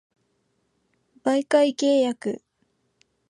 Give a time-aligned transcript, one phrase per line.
[1.23, 2.41] 媒介契約